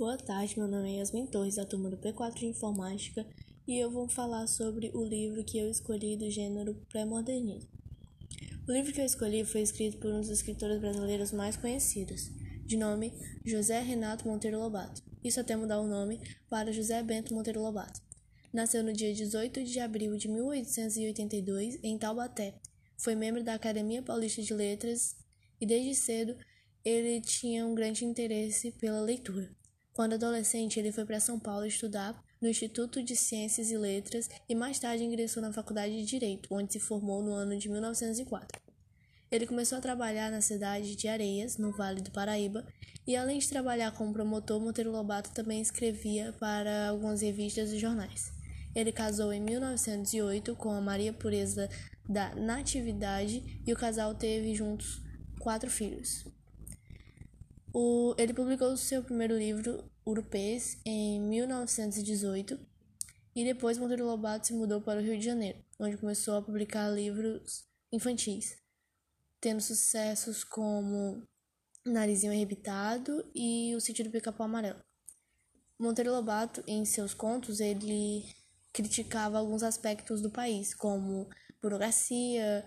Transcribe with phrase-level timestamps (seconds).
[0.00, 3.26] Boa tarde, meu nome é Yasmin Torres, da turma do P4 de Informática,
[3.68, 7.68] e eu vou falar sobre o livro que eu escolhi do gênero pré-modernismo.
[8.66, 12.30] O livro que eu escolhi foi escrito por um dos escritores brasileiros mais conhecidos,
[12.64, 13.12] de nome
[13.44, 15.02] José Renato Monteiro Lobato.
[15.22, 18.00] Isso até mudar o nome para José Bento Monteiro Lobato.
[18.54, 22.58] Nasceu no dia 18 de abril de 1882 em Taubaté.
[22.96, 25.14] Foi membro da Academia Paulista de Letras
[25.60, 26.34] e desde cedo
[26.82, 29.59] ele tinha um grande interesse pela leitura.
[30.00, 34.54] Quando adolescente, ele foi para São Paulo estudar no Instituto de Ciências e Letras e
[34.54, 38.62] mais tarde ingressou na Faculdade de Direito, onde se formou no ano de 1904.
[39.30, 42.66] Ele começou a trabalhar na cidade de Areias, no Vale do Paraíba,
[43.06, 48.32] e além de trabalhar como promotor, Monteiro Lobato também escrevia para algumas revistas e jornais.
[48.74, 51.68] Ele casou em 1908 com a Maria Pureza
[52.08, 55.02] da Natividade e o casal teve juntos
[55.38, 56.24] quatro filhos.
[57.72, 62.58] O, ele publicou seu primeiro livro, Urupês, em 1918,
[63.34, 66.88] e depois Monteiro Lobato se mudou para o Rio de Janeiro, onde começou a publicar
[66.90, 68.58] livros infantis,
[69.40, 71.22] tendo sucessos como
[71.86, 74.82] Narizinho Arrebitado e O Sítio do Pica-Pau Amarelo.
[75.78, 78.24] Monteiro Lobato, em seus contos, ele
[78.72, 81.28] criticava alguns aspectos do país, como
[81.62, 82.66] burocracia,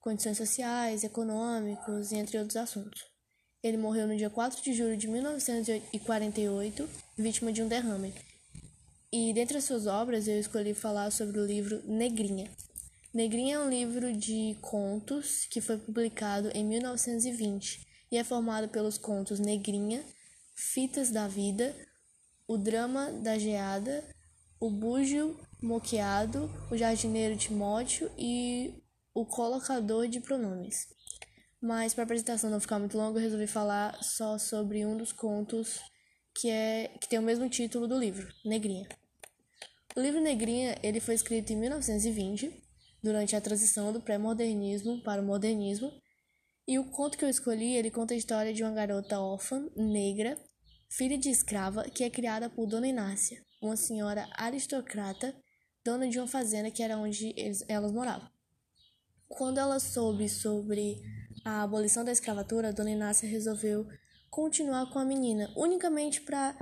[0.00, 3.13] condições sociais, econômicos, entre outros assuntos.
[3.64, 8.12] Ele morreu no dia 4 de julho de 1948, vítima de um derrame.
[9.10, 12.50] E dentre as suas obras, eu escolhi falar sobre o livro Negrinha.
[13.14, 18.98] Negrinha é um livro de contos que foi publicado em 1920 e é formado pelos
[18.98, 20.04] contos Negrinha,
[20.54, 21.74] Fitas da Vida,
[22.46, 24.04] O Drama da Geada,
[24.60, 28.74] O Búgio Moqueado, O Jardineiro Timóteo e
[29.14, 30.86] O Colocador de Pronomes.
[31.64, 35.12] Mas para a apresentação não ficar muito longa, eu resolvi falar só sobre um dos
[35.12, 35.80] contos
[36.38, 38.86] que é que tem o mesmo título do livro, Negrinha.
[39.96, 42.52] O livro Negrinha, ele foi escrito em 1920,
[43.02, 45.90] durante a transição do pré-modernismo para o modernismo,
[46.68, 50.36] e o conto que eu escolhi, ele conta a história de uma garota órfã, negra,
[50.90, 55.34] filha de escrava, que é criada por Dona Inácia, uma senhora aristocrata,
[55.82, 58.28] dona de uma fazenda que era onde eles, elas moravam.
[59.26, 61.00] Quando ela soube sobre
[61.44, 63.86] a abolição da escravatura, Dona Inácia resolveu
[64.30, 66.56] continuar com a menina, unicamente para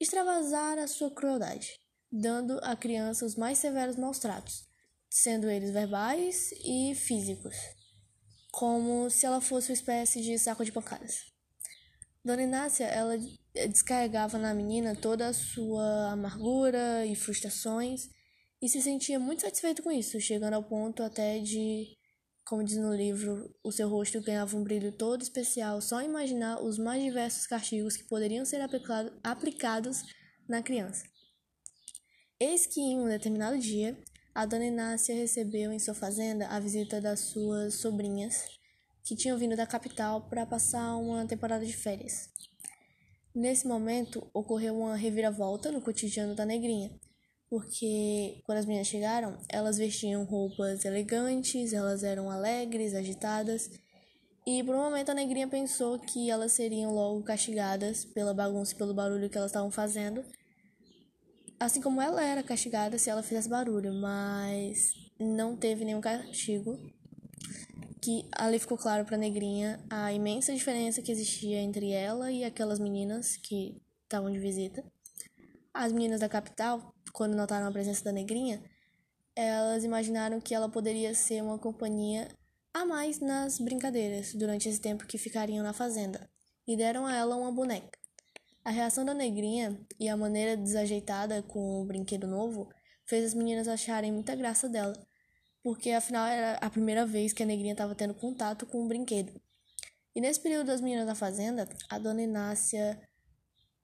[0.00, 1.68] extravasar a sua crueldade,
[2.10, 4.64] dando à criança os mais severos maus tratos,
[5.10, 7.56] sendo eles verbais e físicos,
[8.50, 11.32] como se ela fosse uma espécie de saco de pancadas.
[12.24, 13.18] Dona Inácia, ela
[13.52, 18.08] descarregava na menina toda a sua amargura e frustrações
[18.62, 21.96] e se sentia muito satisfeito com isso, chegando ao ponto até de,
[22.44, 26.78] como diz no livro, o seu rosto ganhava um brilho todo especial só imaginar os
[26.78, 30.02] mais diversos castigos que poderiam ser aplicado, aplicados
[30.48, 31.04] na criança.
[32.38, 33.96] Eis que em um determinado dia,
[34.34, 38.44] a dona Inácia recebeu em sua fazenda a visita das suas sobrinhas,
[39.04, 42.28] que tinham vindo da capital para passar uma temporada de férias.
[43.34, 46.90] Nesse momento, ocorreu uma reviravolta no cotidiano da negrinha
[47.52, 53.70] porque quando as meninas chegaram, elas vestiam roupas elegantes, elas eram alegres, agitadas,
[54.46, 58.78] e por um momento a negrinha pensou que elas seriam logo castigadas pela bagunça e
[58.78, 60.24] pelo barulho que elas estavam fazendo,
[61.60, 66.80] assim como ela era castigada se ela fizesse barulho, mas não teve nenhum castigo.
[68.00, 72.44] Que ali ficou claro para a negrinha a imensa diferença que existia entre ela e
[72.44, 74.82] aquelas meninas que estavam de visita.
[75.74, 78.62] As meninas da capital quando notaram a presença da negrinha,
[79.34, 82.28] elas imaginaram que ela poderia ser uma companhia
[82.74, 86.28] a mais nas brincadeiras durante esse tempo que ficariam na fazenda
[86.66, 87.98] e deram a ela uma boneca.
[88.64, 92.68] A reação da negrinha e a maneira desajeitada com o brinquedo novo
[93.04, 94.94] fez as meninas acharem muita graça dela,
[95.62, 99.32] porque afinal era a primeira vez que a negrinha estava tendo contato com o brinquedo.
[100.14, 103.00] E nesse período das meninas da fazenda, a dona Inácia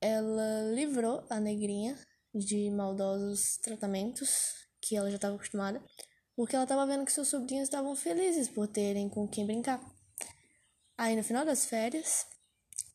[0.00, 1.98] ela livrou a negrinha
[2.34, 5.82] de maldosos tratamentos que ela já estava acostumada,
[6.36, 9.80] porque ela estava vendo que seus sobrinhos estavam felizes por terem com quem brincar.
[10.96, 12.26] Aí no final das férias,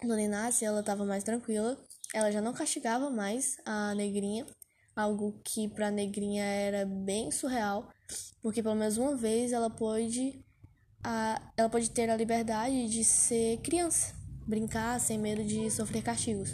[0.02, 1.78] Dona Inácia ela estava mais tranquila,
[2.14, 4.46] ela já não castigava mais a negrinha,
[4.96, 7.90] algo que para a negrinha era bem surreal,
[8.42, 10.44] porque pelo menos uma vez ela pôde
[11.04, 14.16] a, ela pode ter a liberdade de ser criança,
[14.48, 16.52] brincar sem medo de sofrer castigos.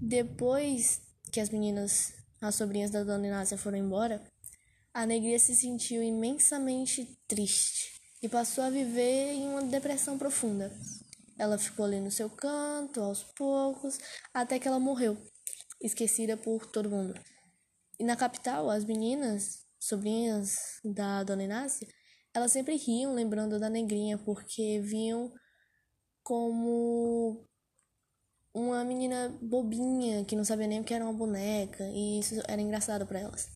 [0.00, 4.22] Depois que as meninas, as sobrinhas da dona Inácia foram embora,
[4.92, 10.72] a negria se sentiu imensamente triste e passou a viver em uma depressão profunda.
[11.38, 13.98] Ela ficou ali no seu canto, aos poucos,
[14.34, 15.16] até que ela morreu,
[15.80, 17.14] esquecida por todo mundo.
[17.98, 21.86] E na capital, as meninas, sobrinhas da Dona Inácia,
[22.34, 25.32] elas sempre riam lembrando da negrinha, porque viam
[26.22, 27.46] como
[28.54, 32.60] uma menina bobinha que não sabia nem o que era uma boneca e isso era
[32.60, 33.48] engraçado para elas.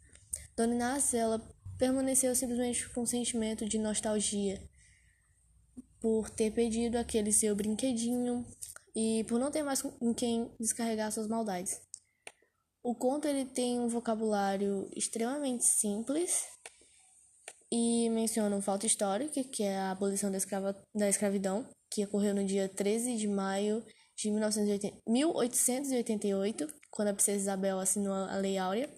[0.56, 1.48] Dona Inácia, ela
[1.78, 4.62] permaneceu simplesmente com um sentimento de nostalgia
[6.00, 8.46] por ter perdido aquele seu brinquedinho
[8.94, 11.80] e por não ter mais em quem descarregar suas maldades.
[12.82, 16.44] O conto ele tem um vocabulário extremamente simples
[17.70, 22.34] e menciona um fato histórico, que é a abolição da, escrava, da escravidão, que ocorreu
[22.34, 23.82] no dia 13 de maio
[24.22, 28.88] de 1888, quando a princesa Isabel assinou a Lei Áurea.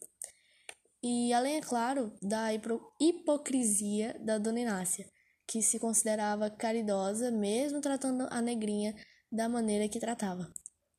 [1.02, 2.52] E além, é claro, da
[3.00, 5.04] hipocrisia da Dona Inácia,
[5.46, 8.94] que se considerava caridosa mesmo tratando a negrinha
[9.30, 10.52] da maneira que tratava.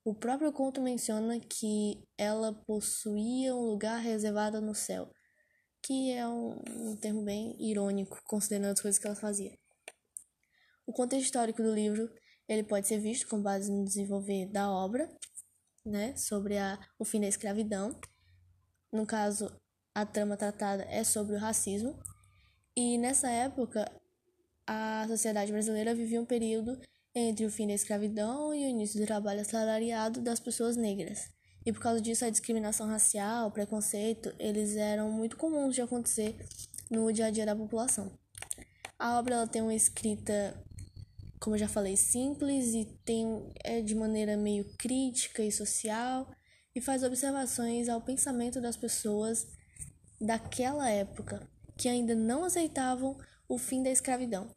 [0.03, 5.09] O próprio conto menciona que ela possuía um lugar reservado no céu,
[5.83, 9.57] que é um, um termo bem irônico, considerando as coisas que ela fazia.
[10.85, 12.07] O contexto histórico do livro
[12.47, 15.09] ele pode ser visto com base no desenvolver da obra,
[15.85, 17.99] né, sobre a, o fim da escravidão.
[18.91, 19.51] No caso,
[19.93, 21.97] a trama tratada é sobre o racismo.
[22.75, 23.89] E nessa época,
[24.67, 26.79] a sociedade brasileira vivia um período
[27.13, 31.29] entre o fim da escravidão e o início do trabalho assalariado das pessoas negras.
[31.65, 36.37] E por causa disso, a discriminação racial, o preconceito, eles eram muito comuns de acontecer
[36.91, 38.11] no dia a dia da população.
[38.99, 40.61] A obra ela tem uma escrita
[41.45, 46.27] como eu já falei, simples e tem é de maneira meio crítica e social
[46.73, 49.45] e faz observações ao pensamento das pessoas
[50.19, 51.47] daquela época
[51.77, 53.15] que ainda não aceitavam
[53.47, 54.49] o fim da escravidão,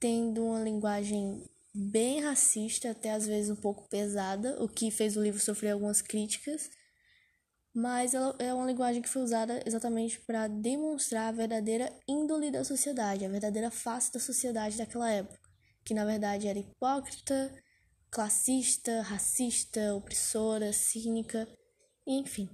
[0.00, 5.22] tendo uma linguagem bem racista, até às vezes um pouco pesada, o que fez o
[5.22, 6.68] livro sofrer algumas críticas,
[7.72, 12.64] mas ela é uma linguagem que foi usada exatamente para demonstrar a verdadeira índole da
[12.64, 15.45] sociedade, a verdadeira face da sociedade daquela época
[15.86, 17.54] que na verdade era hipócrita,
[18.10, 21.48] classista, racista, opressora, cínica,
[22.04, 22.50] enfim.